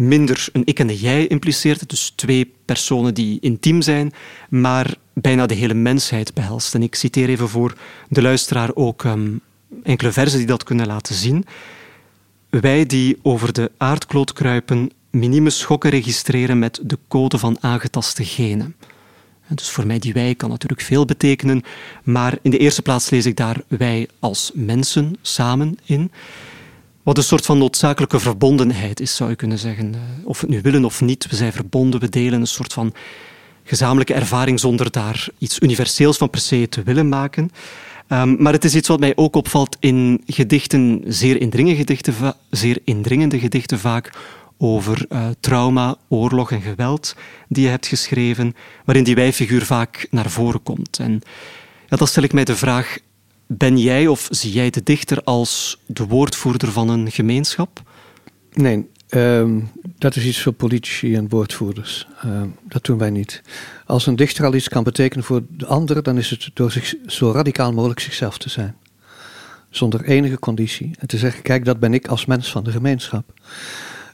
[0.00, 4.12] minder een ik en een jij impliceert, dus twee personen die intiem zijn,
[4.48, 6.74] maar bijna de hele mensheid behelst.
[6.74, 7.74] En ik citeer even voor
[8.08, 9.40] de luisteraar ook um,
[9.82, 11.44] enkele versen die dat kunnen laten zien.
[12.50, 18.76] Wij die over de aardkloot kruipen, minieme schokken registreren met de code van aangetaste genen.
[19.48, 21.62] Dus voor mij die wij kan natuurlijk veel betekenen,
[22.02, 26.10] maar in de eerste plaats lees ik daar wij als mensen samen in.
[27.02, 29.94] Wat een soort van noodzakelijke verbondenheid is, zou je kunnen zeggen.
[29.94, 32.72] Eh, of we het nu willen of niet, we zijn verbonden, we delen een soort
[32.72, 32.94] van
[33.64, 37.50] gezamenlijke ervaring zonder daar iets universeels van per se te willen maken.
[38.08, 42.14] Um, maar het is iets wat mij ook opvalt in gedichten, zeer indringende gedichten,
[42.50, 44.12] zeer indringende gedichten vaak,
[44.58, 47.16] over uh, trauma, oorlog en geweld
[47.48, 50.98] die je hebt geschreven, waarin die wijfiguur vaak naar voren komt.
[50.98, 51.20] En
[51.88, 52.98] ja, dan stel ik mij de vraag,
[53.52, 57.82] ben jij of zie jij de dichter als de woordvoerder van een gemeenschap?
[58.52, 62.06] Nee, um, dat is iets voor politici en woordvoerders.
[62.24, 63.42] Uh, dat doen wij niet.
[63.86, 66.94] Als een dichter al iets kan betekenen voor de ander, dan is het door zich
[67.06, 68.76] zo radicaal mogelijk zichzelf te zijn.
[69.70, 70.90] Zonder enige conditie.
[70.98, 73.32] En te zeggen, kijk, dat ben ik als mens van de gemeenschap.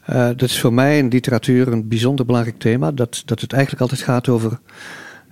[0.09, 2.91] Uh, dat is voor mij in literatuur een bijzonder belangrijk thema.
[2.91, 4.59] Dat, dat het eigenlijk altijd gaat over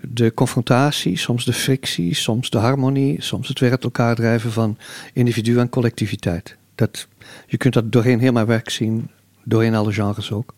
[0.02, 4.78] de confrontatie, soms de frictie, soms de harmonie, soms het weer elkaar drijven van
[5.14, 6.58] individu en collectiviteit.
[6.76, 7.08] Dat,
[7.48, 9.10] je kunt dat doorheen heel mijn werk zien,
[9.44, 10.54] doorheen alle genres ook.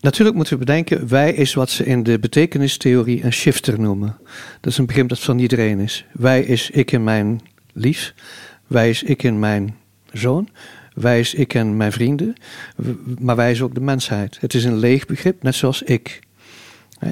[0.00, 4.16] Natuurlijk moeten we bedenken, wij is wat ze in de betekenistheorie een shifter noemen.
[4.60, 6.04] Dat is een begrip dat van iedereen is.
[6.12, 7.40] Wij is ik en mijn
[7.72, 8.14] lief,
[8.66, 9.76] wij is ik en mijn
[10.12, 10.48] zoon,
[10.94, 12.34] wij is ik en mijn vrienden,
[13.18, 14.38] maar wij is ook de mensheid.
[14.40, 16.20] Het is een leeg begrip, net zoals ik.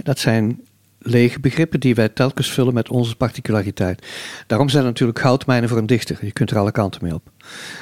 [0.02, 0.60] Dat zijn
[1.02, 4.06] lege begrippen die wij telkens vullen met onze particulariteit.
[4.46, 6.18] Daarom zijn er natuurlijk goudmijnen voor een dichter.
[6.20, 7.30] Je kunt er alle kanten mee op.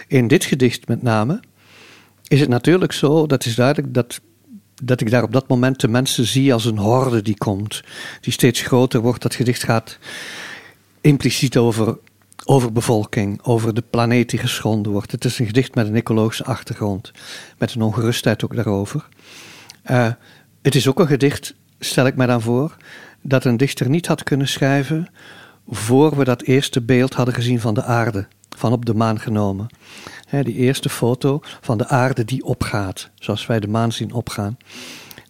[0.06, 1.40] In dit gedicht met name
[2.28, 4.20] is het natuurlijk zo, dat is duidelijk, dat,
[4.82, 7.82] dat ik daar op dat moment de mensen zie als een horde die komt,
[8.20, 9.22] die steeds groter wordt.
[9.22, 9.98] Dat gedicht gaat
[11.00, 11.98] impliciet over
[12.44, 15.12] overbevolking, over de planeet die geschonden wordt.
[15.12, 17.12] Het is een gedicht met een ecologische achtergrond,
[17.58, 19.08] met een ongerustheid ook daarover.
[19.90, 20.08] Uh,
[20.62, 22.76] het is ook een gedicht, stel ik mij dan voor,
[23.22, 25.08] dat een dichter niet had kunnen schrijven
[25.70, 28.26] voor we dat eerste beeld hadden gezien van de aarde,
[28.56, 29.66] van op de maan genomen.
[30.30, 34.56] die eerste foto van de aarde die opgaat, zoals wij de maan zien opgaan.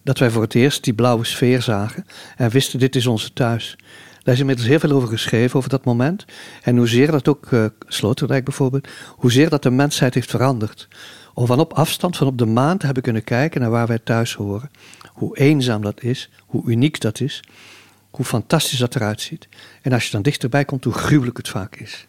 [0.03, 2.05] Dat wij voor het eerst die blauwe sfeer zagen
[2.37, 3.75] en wisten: dit is onze thuis.
[4.23, 6.25] Daar is inmiddels heel veel over geschreven, over dat moment.
[6.61, 10.87] En hoezeer dat ook, uh, Sloterdijk bijvoorbeeld, hoezeer dat de mensheid heeft veranderd.
[11.33, 13.99] Om van op afstand, van op de maan te hebben kunnen kijken naar waar wij
[13.99, 14.71] thuis horen.
[15.13, 17.41] Hoe eenzaam dat is, hoe uniek dat is
[18.09, 19.47] hoe fantastisch dat eruit ziet.
[19.81, 22.05] En als je dan dichterbij komt, hoe gruwelijk het vaak is.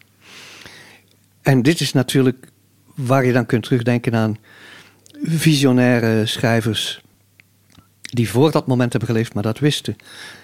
[1.43, 2.47] En dit is natuurlijk
[2.95, 4.37] waar je dan kunt terugdenken aan
[5.23, 7.01] visionaire schrijvers
[8.01, 9.97] die voor dat moment hebben geleefd, maar dat wisten.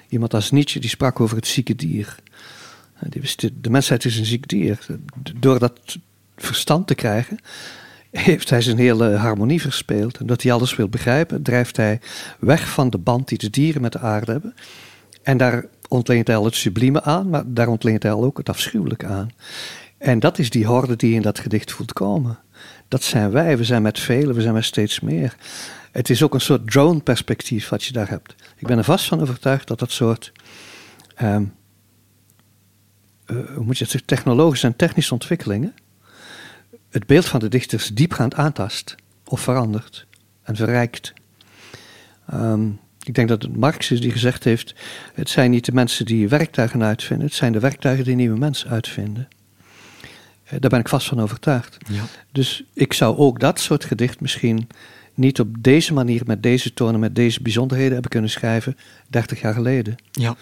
[0.09, 2.17] Iemand als Nietzsche die sprak over het zieke dier.
[3.01, 4.87] Die wist, de mensheid is een ziek dier.
[5.37, 5.99] Door dat
[6.37, 7.39] verstand te krijgen,
[8.11, 10.19] heeft hij zijn hele harmonie verspeeld.
[10.19, 12.01] En dat hij alles wil begrijpen, drijft hij
[12.39, 14.55] weg van de band die de dieren met de aarde hebben.
[15.27, 18.49] En daar ontleent hij al het sublieme aan, maar daar ontleent hij al ook het
[18.49, 19.31] afschuwelijke aan.
[19.99, 22.39] En dat is die horde die in dat gedicht voelt komen.
[22.89, 25.37] Dat zijn wij, we zijn met velen, we zijn met steeds meer.
[25.93, 28.35] Het is ook een soort drone-perspectief wat je daar hebt.
[28.57, 30.33] Ik ben er vast van overtuigd dat dat soort,
[31.23, 31.55] um,
[33.27, 35.75] uh, hoe moet je het zeggen, technologische en technische ontwikkelingen
[36.91, 40.07] het beeld van de dichters diepgaand aantast of verandert
[40.43, 41.13] en verrijkt.
[42.35, 44.75] Um, ik denk dat het Marx is die gezegd heeft:
[45.15, 48.71] het zijn niet de mensen die werktuigen uitvinden, het zijn de werktuigen die nieuwe mensen
[48.71, 49.29] uitvinden.
[50.45, 51.77] Eh, daar ben ik vast van overtuigd.
[51.91, 52.03] Ja.
[52.33, 54.69] Dus ik zou ook dat soort gedicht misschien
[55.15, 58.77] niet op deze manier, met deze tonen, met deze bijzonderheden hebben kunnen schrijven
[59.09, 59.95] 30 jaar geleden.
[60.11, 60.37] Ja.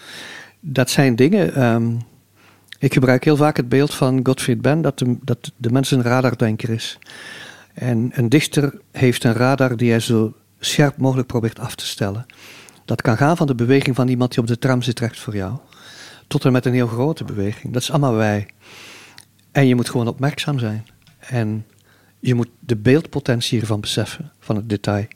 [0.59, 1.63] Dat zijn dingen.
[1.63, 2.01] Um,
[2.79, 6.01] ik gebruik heel vaak het beeld van Gottfried Benn dat de, dat de mens een
[6.01, 6.97] radardenker is.
[7.73, 10.33] En een dichter heeft een radar die hij zo
[10.65, 12.25] scherp mogelijk probeert af te stellen.
[12.85, 15.35] Dat kan gaan van de beweging van iemand die op de tram zit recht voor
[15.35, 15.57] jou,
[16.27, 17.73] tot en met een heel grote beweging.
[17.73, 18.47] Dat is allemaal wij.
[19.51, 20.85] En je moet gewoon opmerkzaam zijn.
[21.19, 21.65] En
[22.19, 25.07] je moet de beeldpotentie hiervan beseffen, van het detail.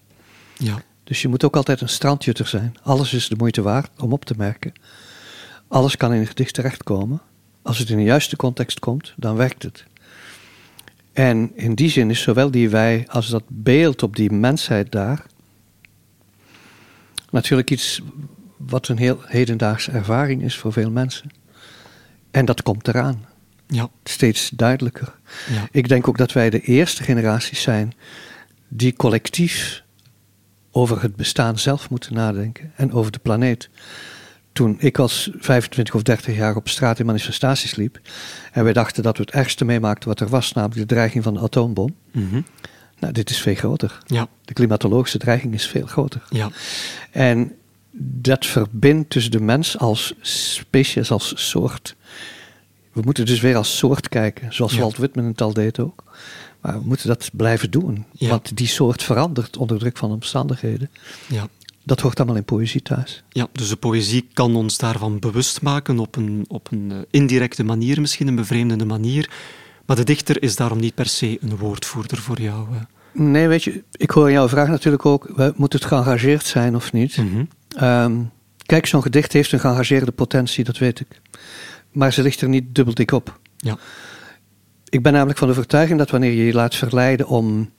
[0.57, 0.81] Ja.
[1.03, 2.75] Dus je moet ook altijd een strandjutter zijn.
[2.83, 4.73] Alles is de moeite waard om op te merken.
[5.67, 7.21] Alles kan in een gedicht terechtkomen.
[7.61, 9.85] Als het in de juiste context komt, dan werkt het.
[11.13, 15.25] En in die zin is zowel die wij als dat beeld op die mensheid daar
[17.31, 18.01] natuurlijk iets
[18.57, 21.29] wat een heel hedendaagse ervaring is voor veel mensen.
[22.31, 23.25] En dat komt eraan.
[23.67, 23.89] Ja.
[24.03, 25.15] Steeds duidelijker.
[25.51, 25.67] Ja.
[25.71, 27.93] Ik denk ook dat wij de eerste generaties zijn
[28.67, 29.83] die collectief
[30.71, 33.69] over het bestaan zelf moeten nadenken en over de planeet.
[34.51, 37.99] Toen ik als 25 of 30 jaar op straat in manifestaties liep
[38.51, 41.33] en wij dachten dat we het ergste meemaakten wat er was, namelijk de dreiging van
[41.33, 41.95] de atoombom.
[42.11, 42.41] Mhm.
[42.99, 43.97] Nou, dit is veel groter.
[44.05, 44.27] Ja.
[44.45, 46.21] De klimatologische dreiging is veel groter.
[46.29, 46.49] Ja.
[47.11, 47.55] En
[48.01, 51.95] dat verbindt dus de mens als species, als soort.
[52.91, 54.79] We moeten dus weer als soort kijken, zoals Ja.
[54.79, 56.03] Walt Whitman het al deed ook.
[56.61, 58.29] Maar we moeten dat blijven doen, Ja.
[58.29, 60.89] want die soort verandert onder druk van omstandigheden.
[61.27, 61.47] Ja.
[61.83, 63.23] Dat hoort allemaal in poëzie thuis.
[63.29, 67.63] Ja, dus de poëzie kan ons daarvan bewust maken op een, op een eh, indirecte
[67.63, 69.29] manier, misschien een bevreemdende manier.
[69.89, 72.67] Maar de dichter is daarom niet per se een woordvoerder voor jou.
[73.13, 77.17] Nee, weet je, ik hoor jouw vraag natuurlijk ook, moet het geëngageerd zijn of niet?
[77.17, 77.43] Mhm.
[77.75, 78.21] Ehm,
[78.65, 81.21] kijk, zo'n gedicht heeft een geëngageerde potentie, dat weet ik.
[81.91, 83.39] Maar ze ligt er niet dubbeldik op.
[83.57, 83.77] Ja.
[84.89, 87.71] Ik ben namelijk van de overtuiging dat wanneer je je laat verleiden om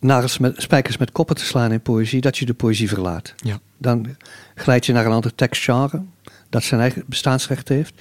[0.00, 3.34] nagels met, spijkers met koppen te slaan in poëzie, dat je de poëzie verlaat.
[3.36, 3.60] Ja.
[3.78, 4.16] Dan
[4.54, 6.02] glijd je naar een ander tekstgenre,
[6.48, 7.94] dat zijn eigen bestaansrecht heeft.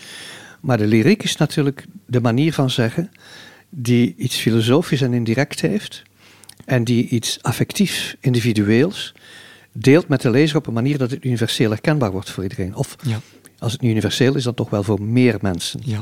[0.63, 3.11] Maar de lyriek is natuurlijk de manier van zeggen
[3.69, 6.01] die iets filosofisch en indirect heeft
[6.65, 9.13] en die iets affectief, individueels
[9.71, 12.75] deelt met de lezer op een manier dat het universeel herkenbaar wordt voor iedereen.
[12.75, 13.19] Of Ja.
[13.59, 15.79] als het niet universeel is, dan toch wel voor meer mensen.
[15.83, 15.99] Ja.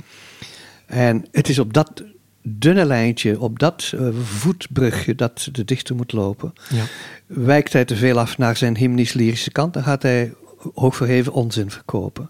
[0.85, 2.03] En het is op dat
[2.43, 6.83] dunne lijntje, op dat eh, voetbrugje dat de dichter moet lopen, Ja.
[7.25, 10.33] wijkt hij te veel af naar zijn hymnisch-lyrische kant, dan gaat hij
[10.73, 12.25] hoogverheven onzin verkopen.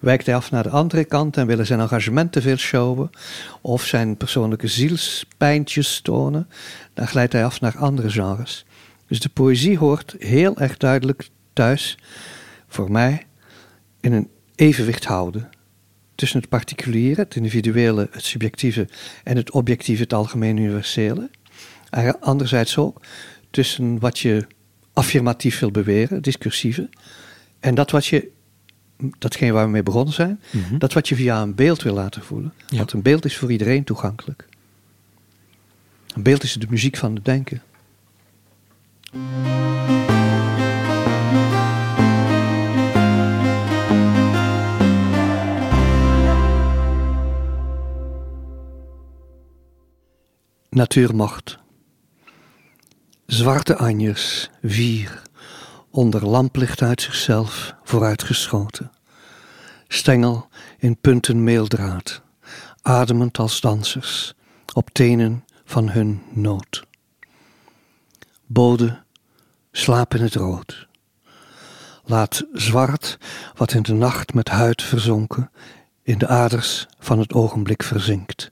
[0.00, 3.10] Wijkt hij af naar de andere kant en wil hij zijn engagement te veel showen,
[3.60, 6.48] of zijn persoonlijke zielspijntjes tonen,
[6.94, 8.64] dan glijdt hij af naar andere genres.
[9.06, 11.98] Dus de poëzie hoort heel erg duidelijk thuis,
[12.68, 13.26] voor mij,
[14.00, 15.50] in een evenwicht houden
[16.14, 18.88] tussen het particuliere, het individuele, het subjectieve
[19.24, 21.30] en het objectieve, het algemeen universele.
[21.90, 23.00] En anderzijds ook
[23.50, 24.46] tussen wat je
[24.92, 26.88] affirmatief wil beweren, discursieve,
[27.60, 28.30] en dat wat je,
[29.18, 30.78] datgene waar we mee begonnen zijn, Mhm.
[30.78, 32.52] dat wat je via een beeld wil laten voelen.
[32.68, 32.76] Ja.
[32.76, 34.48] Want een beeld is voor iedereen toegankelijk.
[36.14, 37.62] Een beeld is de muziek van het denken.
[50.70, 51.58] Natuurmacht.
[53.26, 55.22] Zwarte anjers, vier,
[55.90, 58.90] onder lamplicht uit zichzelf vooruitgeschoten.
[59.88, 60.48] Stengel
[60.78, 62.22] in punten meeldraad,
[62.82, 64.34] ademend als dansers,
[64.74, 66.86] op tenen van hun nood.
[68.46, 69.02] Bode,
[69.72, 70.88] slaap in het rood.
[72.04, 73.18] Laat zwart,
[73.54, 75.50] wat in de nacht met huid verzonken,
[76.02, 78.50] in de aders van het ogenblik verzinkt.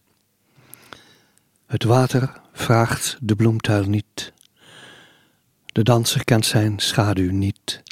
[1.67, 4.33] Het water vraagt de bloemtuil niet.
[5.79, 7.83] De danser kent zijn schaduw niet.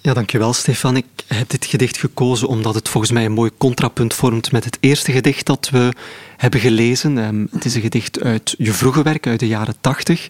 [0.00, 0.96] Ja, dankjewel Stefan.
[0.96, 4.78] Ik heb dit gedicht gekozen omdat het volgens mij een mooi contrapunt vormt met het
[4.80, 5.92] eerste gedicht dat we
[6.36, 7.18] hebben gelezen.
[7.18, 10.28] Ehm, het is een gedicht uit je vroege werk, uit de jaren tachtig.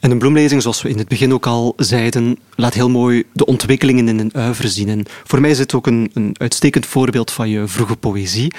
[0.00, 3.44] En een bloemlezing, zoals we in het begin ook al zeiden, laat heel mooi de
[3.46, 4.88] ontwikkelingen in een uiver zien.
[4.88, 8.52] En voor mij is het ook een, een uitstekend voorbeeld van je vroege poëzie.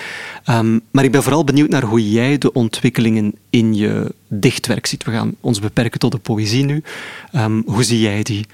[0.43, 5.03] Ehm, maar ik ben vooral benieuwd naar hoe jij de ontwikkelingen in je dichtwerk ziet.
[5.03, 6.83] We gaan ons beperken tot de poëzie nu.
[7.31, 8.45] Ehm, hoe zie jij die?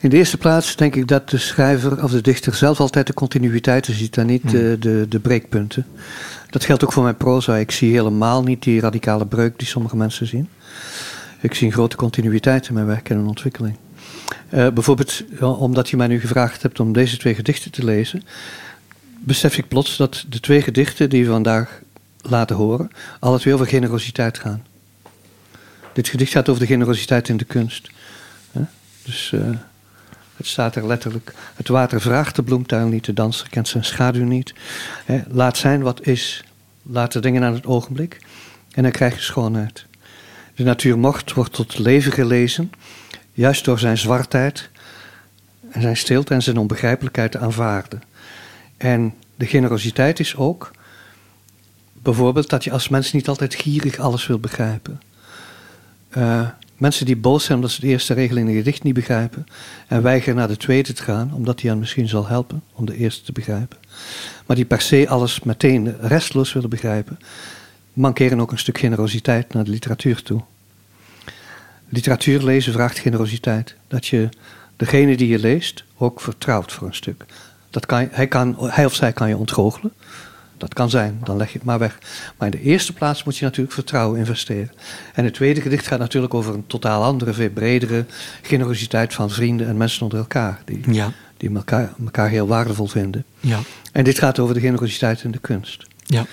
[0.00, 3.14] In de eerste plaats denk ik dat de schrijver of de dichter zelf altijd de
[3.14, 5.86] continuïteiten ziet en niet de, de, de breekpunten.
[6.50, 7.56] Dat geldt ook voor mijn proza.
[7.56, 10.48] Ik zie helemaal niet die radicale breuk die sommige mensen zien.
[11.44, 13.76] Ik zie een grote continuïteit in mijn werk en een ontwikkeling.
[14.48, 18.22] Eh, bijvoorbeeld, omdat je mij nu gevraagd hebt om deze twee gedichten te lezen,
[19.18, 21.80] besef ik plots dat de twee gedichten die we vandaag
[22.20, 24.64] laten horen, alle twee over generositeit gaan.
[25.92, 27.90] Dit gedicht gaat over de generositeit in de kunst.
[29.02, 29.40] Dus eh,
[30.36, 31.34] het staat er letterlijk.
[31.54, 34.54] Het water vraagt de bloemtuin niet, de danser kent zijn schaduw niet.
[35.28, 36.44] Laat zijn wat is.
[36.82, 38.18] Laat de dingen aan het ogenblik.
[38.72, 39.86] En dan krijg je schoonheid.
[40.54, 42.72] De natuurmocht wordt tot leven gelezen,
[43.32, 44.70] juist door zijn zwartheid
[45.70, 48.02] en zijn stilte en zijn onbegrijpelijkheid te aanvaarden.
[48.76, 50.70] En de generositeit is ook
[51.92, 55.00] bijvoorbeeld dat je als mens niet altijd gierig alles wil begrijpen.
[56.08, 59.46] Eh, mensen die boos zijn omdat ze de eerste regel in een gedicht niet begrijpen
[59.86, 62.96] en weigeren naar de tweede te gaan, omdat die hen misschien zal helpen om de
[62.96, 63.78] eerste te begrijpen.
[64.46, 67.18] Maar die per se alles meteen restloos willen begrijpen,
[67.94, 70.40] mankeren ook een stuk generositeit naar de literatuur toe.
[71.88, 73.74] Literatuur lezen vraagt generositeit.
[73.88, 74.28] Dat je
[74.76, 77.24] degene die je leest ook vertrouwt voor een stuk.
[77.70, 79.92] Dat kan, hij, kan, hij of zij kan je ontgoochelen.
[80.56, 81.98] Dat kan zijn, dan leg je het maar weg.
[82.38, 84.70] Maar in de eerste plaats moet je natuurlijk vertrouwen investeren.
[85.14, 88.04] En het tweede gedicht gaat natuurlijk over een totaal andere, veel bredere
[88.42, 90.60] generositeit van vrienden en mensen onder elkaar.
[90.64, 91.12] Die, Ja.
[91.36, 93.24] die elkaar, elkaar heel waardevol vinden.
[93.40, 93.58] Ja.
[93.92, 95.86] En dit gaat over de generositeit in de kunst.
[96.04, 96.26] Ja.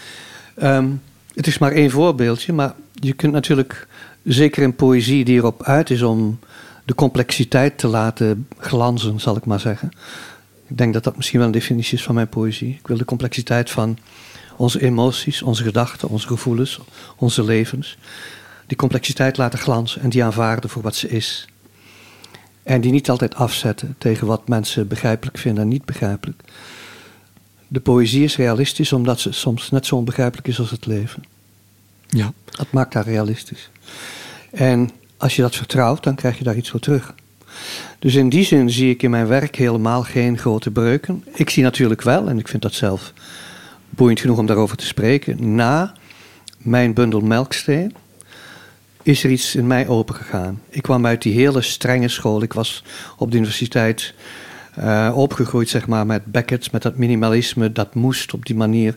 [0.56, 0.88] Ehm,
[1.34, 3.88] het is maar één voorbeeldje, maar je kunt natuurlijk,
[4.24, 6.40] zeker in poëzie die erop uit is om
[6.86, 9.92] de complexiteit te laten glanzen, zal ik maar zeggen.
[10.68, 12.70] Ik denk dat dat misschien wel een definitie is van mijn poëzie.
[12.80, 13.98] Ik wil de complexiteit van
[14.58, 16.80] onze emoties, onze gedachten, onze gevoelens,
[17.16, 17.98] onze levens.
[18.68, 21.48] Die complexiteit laten glanzen en die aanvaarden voor wat ze is.
[22.64, 26.42] En die niet altijd afzetten tegen wat mensen begrijpelijk vinden en niet begrijpelijk.
[27.74, 31.24] De poëzie is realistisch omdat ze soms net zo onbegrijpelijk is als het leven.
[32.08, 32.34] Ja.
[32.46, 33.70] Dat maakt haar realistisch.
[34.52, 37.14] En als je dat vertrouwt, dan krijg je daar iets voor terug.
[38.00, 41.24] Dus in die zin zie ik in mijn werk helemaal geen grote breuken.
[41.34, 43.14] Ik zie natuurlijk wel, en ik vind dat zelf
[43.90, 45.94] boeiend genoeg om daarover te spreken, na
[46.58, 47.96] mijn bundel Melksteen
[49.04, 50.62] is er iets in mij opengegaan.
[50.70, 52.42] Ik kwam uit die hele strenge school.
[52.42, 52.84] Ik was
[53.18, 54.14] op de universiteit
[54.76, 57.72] eh, opgegroeid, zeg maar, met Beckett, met dat minimalisme.
[57.72, 58.96] Dat moest op die manier.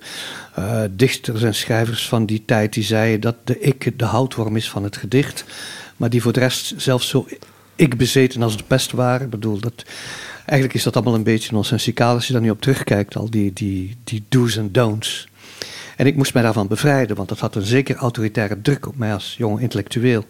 [0.55, 4.71] Eh, dichters en schrijvers van die tijd die zeiden dat de ik de houtworm is
[4.71, 5.45] van het gedicht.
[5.97, 7.27] Maar die voor de rest zelfs zo
[7.77, 9.25] ik bezeten als de pest waren.
[9.25, 9.85] Ik bedoel, dat,
[10.37, 13.17] eigenlijk is dat allemaal een beetje nonsensicaal als je daar nu op terugkijkt.
[13.17, 15.29] Al die, die, die do's en don'ts.
[15.97, 19.13] En ik moest mij daarvan bevrijden, want dat had een zeker autoritaire druk op mij
[19.13, 20.25] als jonge intellectueel.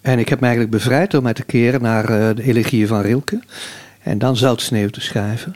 [0.00, 3.00] En ik heb mij eigenlijk bevrijd door mij te keren naar eh, de elegieën van
[3.00, 3.40] Rilke.
[4.02, 5.54] En dan Zoutsneeuw te schrijven.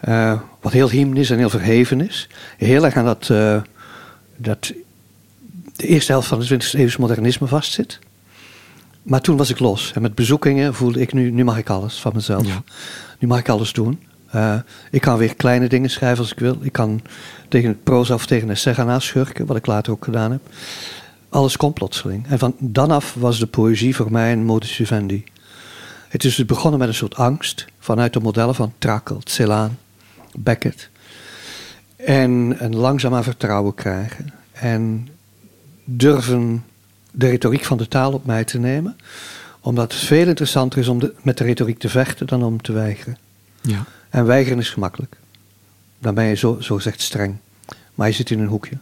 [0.00, 2.28] Eh, wat heel hymnisch en heel verheven is.
[2.56, 3.62] Heel erg aan dat, eh,
[4.36, 4.72] dat
[5.76, 7.98] de eerste helft van het 20e eeuwse modernisme vastzit.
[9.02, 9.92] Maar toen was ik los.
[9.94, 12.46] En met bezoekingen voelde ik nu, nu mag ik alles van mezelf.
[12.46, 12.62] Ja.
[13.18, 14.02] Nu mag ik alles doen.
[14.30, 14.54] Eh,
[14.90, 16.58] ik kan weer kleine dingen schrijven als ik wil.
[16.60, 17.00] Ik kan
[17.48, 20.40] tegen het proza of tegen een essay gaan aanschurken, wat ik later ook gedaan heb.
[21.28, 22.26] Alles komt plotseling.
[22.26, 25.24] En van dan af was de poëzie voor mij een modus vivendi.
[26.08, 29.78] Het is dus begonnen met een soort angst vanuit de modellen van Trakl, Celaan,
[30.38, 30.88] Beckett.
[31.96, 34.32] En een langzaamaan vertrouwen krijgen.
[34.52, 35.08] En
[35.84, 36.64] durven
[37.10, 38.96] de retoriek van de taal op mij te nemen.
[39.60, 42.72] Omdat het veel interessanter is om de- met de retoriek te vechten dan om te
[42.72, 43.18] weigeren.
[43.60, 43.84] Ja.
[44.08, 45.16] En weigeren is gemakkelijk.
[45.98, 47.36] Dan ben je zo, zo gezegd streng.
[47.94, 48.78] Maar je zit in een hoekje.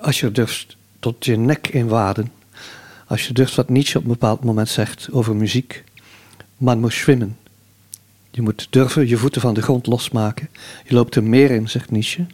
[0.00, 2.32] Als je durft tot je nek in waden.
[3.06, 5.84] Als je durft wat Nietzsche op een bepaald moment zegt over muziek.
[6.60, 7.36] Man moet zwemmen.
[8.30, 10.48] Je moet durven je voeten van de grond losmaken.
[10.84, 12.26] Je loopt er meer in, zegt Nietzsche.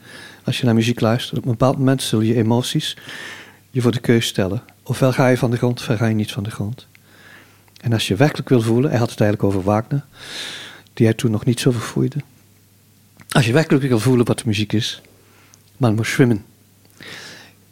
[0.44, 1.38] Als je naar muziek luistert.
[1.38, 2.96] Op een bepaald moment zullen je emoties
[3.70, 4.62] je voor de keus stellen.
[4.82, 6.86] Ofwel ga je van de grond, ofwel ga je niet van de grond.
[7.80, 10.04] En als je werkelijk wil voelen, hij had het eigenlijk over Wagner,
[10.94, 12.16] die hij toen nog niet zo verfoeide.
[13.28, 15.02] Als je werkelijk wil voelen wat de muziek is,
[15.76, 16.44] man moet zwemmen.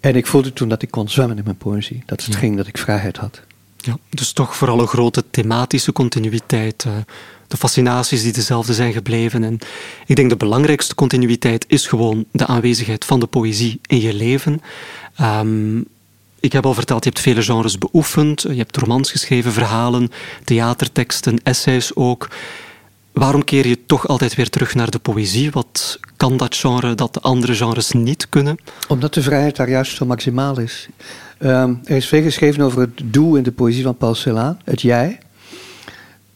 [0.01, 2.03] En ik voelde toen dat ik kon zwemmen in mijn poëzie.
[2.07, 3.43] Dat het ging dat ik vrijheid had.
[3.85, 6.85] Ja, dus toch vooral een grote thematische continuïteit.
[6.85, 6.93] eh,
[7.49, 9.45] de fascinaties die dezelfde zijn gebleven.
[9.45, 9.59] En
[10.07, 14.61] ik denk de belangrijkste continuïteit is gewoon de aanwezigheid van de poëzie in je leven.
[15.17, 15.79] Ehm,
[16.41, 18.43] ik heb al verteld, je hebt vele genres beoefend.
[18.43, 20.11] Je hebt romans geschreven, verhalen,
[20.45, 22.29] theaterteksten, essays ook.
[23.13, 25.51] Waarom keer je toch altijd weer terug naar de poëzie?
[25.51, 28.57] Wat kan dat genre dat de andere genres niet kunnen?
[28.89, 30.89] Omdat de vrijheid daar juist zo maximaal is.
[31.45, 34.83] Ehm, er is veel geschreven over het doe in de poëzie van Paul Celan, het
[34.83, 35.19] jij.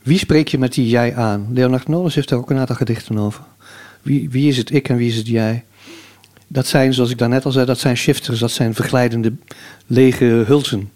[0.02, 1.46] Wie spreek je met die jij aan?
[1.52, 3.44] Leonard Nolens heeft daar ook een aantal gedichten over.
[4.02, 5.64] Wie, wie is het ik en wie is het jij?
[6.46, 9.32] Dat zijn, zoals ik daarnet al zei, dat zijn shifters, dat zijn verglijdende
[9.86, 10.90] lege hulzen.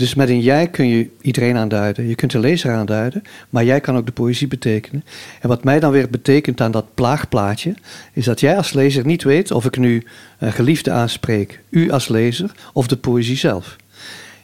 [0.00, 2.08] Dus met een jij kun je iedereen aanduiden.
[2.08, 5.04] Je kunt de lezer aanduiden, maar jij kan ook de poëzie betekenen.
[5.40, 7.74] En wat mij dan weer betekent aan dat plaagplaatje,
[8.12, 10.06] is dat jij als lezer niet weet of ik nu
[10.38, 13.76] een geliefde aanspreek, u als lezer, of de poëzie zelf.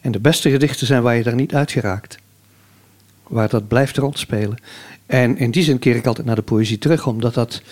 [0.00, 2.18] En de beste gedichten zijn waar je daar niet uitgeraakt.
[3.22, 4.58] Waar dat blijft rondspelen.
[5.06, 7.62] En in die zin keer ik altijd naar de poëzie terug, omdat dat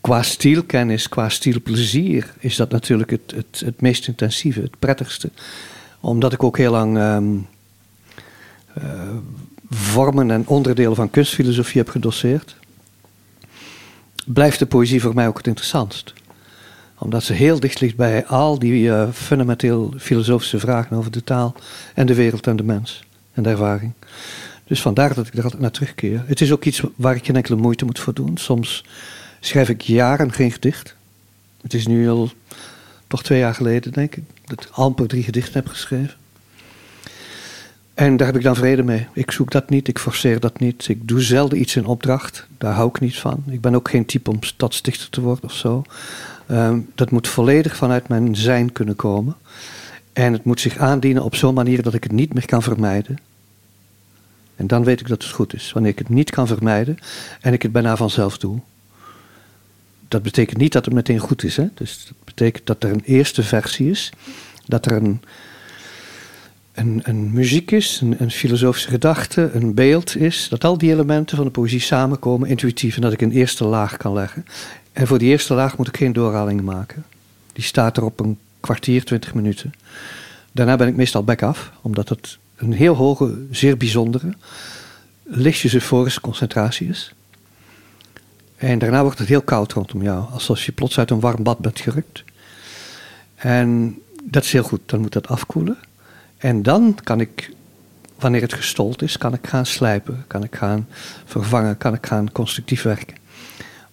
[0.00, 5.30] qua stielkennis, qua stielplezier, is dat natuurlijk het, het meest intensieve, het prettigste.
[6.04, 7.24] Omdat ik ook heel lang ehm,
[8.74, 8.84] eh,
[9.70, 12.56] vormen en onderdelen van kunstfilosofie heb gedoseerd,
[14.26, 16.12] blijft de poëzie voor mij ook het interessantst.
[16.98, 21.54] Omdat ze heel dicht ligt bij al die eh, fundamenteel filosofische vragen over de taal
[21.94, 23.92] en de wereld en de mens en de ervaring.
[24.64, 26.22] Dus vandaar dat ik er altijd naar terugkeer.
[26.26, 28.36] Het is ook iets waar ik geen enkele moeite moet voor doen.
[28.36, 28.84] Soms
[29.40, 30.96] schrijf ik jaren geen gedicht.
[31.62, 32.30] Het is nu al
[33.06, 36.14] toch twee jaar geleden, denk ik, dat ik amper drie gedichten heb geschreven.
[37.94, 39.06] En daar heb ik dan vrede mee.
[39.12, 40.88] Ik zoek dat niet, ik forceer dat niet.
[40.88, 42.46] Ik doe zelden iets in opdracht.
[42.58, 43.44] Daar hou ik niet van.
[43.46, 45.82] Ik ben ook geen type om stadsdichter te worden of zo.
[46.46, 49.36] Ehm, dat moet volledig vanuit mijn zijn kunnen komen.
[50.12, 53.18] En het moet zich aandienen op zo'n manier dat ik het niet meer kan vermijden.
[54.56, 55.72] En dan weet ik dat het goed is.
[55.72, 56.98] Wanneer ik het niet kan vermijden
[57.40, 58.60] en ik het bijna vanzelf doe.
[60.14, 61.56] Dat betekent niet dat het meteen goed is.
[61.56, 61.68] Hè?
[61.74, 64.12] Dus dat betekent dat er een eerste versie is.
[64.66, 65.22] Dat er een,
[66.72, 70.46] een, een muziek is, een, een, filosofische gedachte, een beeld is.
[70.48, 72.96] Dat al die elementen van de poëzie samenkomen intuïtief.
[72.96, 74.44] En dat ik een eerste laag kan leggen.
[74.92, 77.04] En voor die eerste laag moet ik geen doorhalingen maken.
[77.52, 79.74] Die staat er op een kwartier, twintig minuten.
[80.52, 84.34] Daarna ben ik meestal back af, omdat het een heel hoge, zeer bijzondere,
[85.22, 87.14] lichtjes euforische concentratie is.
[88.64, 91.58] En daarna wordt het heel koud rondom jou, alsof je plots uit een warm bad
[91.58, 92.24] bent gerukt.
[93.34, 95.78] En dat is heel goed, dan moet dat afkoelen.
[96.36, 97.50] En dan kan ik,
[98.18, 100.88] wanneer het gestold is, kan ik gaan slijpen, kan ik gaan
[101.24, 103.16] vervangen, kan ik gaan constructief werken.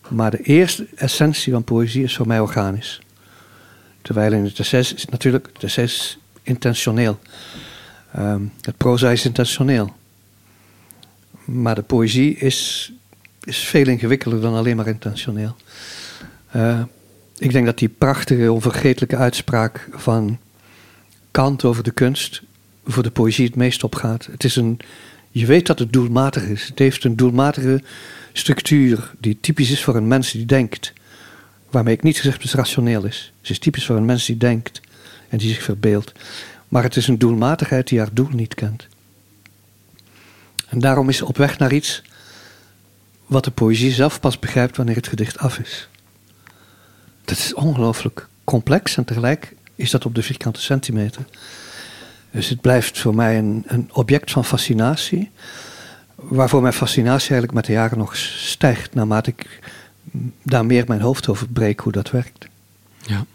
[0.10, 3.02] Maar de eerste essentie van poëzie is voor mij organisch.
[4.02, 5.90] Terwijl in het essay is natuurlijk, het essay
[6.44, 7.20] intentioneel.
[8.18, 9.94] Um, het proza is intentioneel.
[11.46, 12.92] Maar de poëzie is,
[13.44, 15.56] is veel ingewikkelder dan alleen maar intentioneel.
[16.56, 16.82] Uh,
[17.38, 20.40] ik denk dat die prachtige, onvergetelijke uitspraak van
[21.32, 22.42] Kant over de kunst
[22.86, 24.28] voor de poëzie het meest opgaat.
[24.32, 24.80] Het is een,
[25.32, 26.68] je weet dat het doelmatig is.
[26.68, 27.84] Het heeft een doelmatige
[28.34, 30.94] structuur die typisch is voor een mens die denkt.
[31.70, 33.34] Waarmee ik niet gezegd dat het rationeel is.
[33.42, 34.82] Het is typisch voor een mens die denkt
[35.30, 36.12] en die zich verbeeldt.
[36.68, 38.88] Maar het is een doelmatigheid die haar doel niet kent.
[40.68, 42.02] En daarom is op weg naar iets
[43.32, 45.90] wat de poëzie zelf pas begrijpt wanneer het gedicht af is.
[47.26, 51.26] Dat is ongelooflijk complex en tegelijk is dat op de vierkante centimeter.
[52.32, 55.32] Dus het blijft voor mij een, een object van fascinatie,
[56.16, 59.60] waarvoor mijn fascinatie eigenlijk met de jaren nog stijgt, naarmate ik
[60.44, 62.48] daar meer mijn hoofd over breek hoe dat werkt.
[63.02, 63.26] Ja.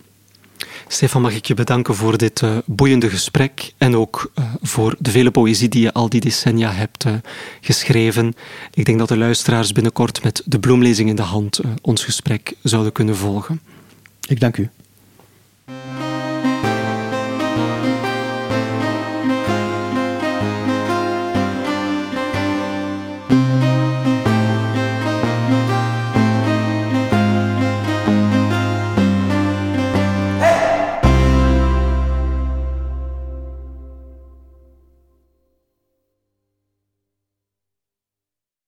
[0.89, 5.11] Stefan, mag ik je bedanken voor dit uh, boeiende gesprek en ook uh, voor de
[5.11, 7.15] vele poëzie die je al die decennia hebt uh,
[7.61, 8.35] geschreven.
[8.75, 12.93] Ik denk dat de luisteraars binnenkort met de bloemlezing in de hand ons gesprek zouden
[12.93, 13.61] kunnen volgen.
[14.29, 14.71] Ik dank u.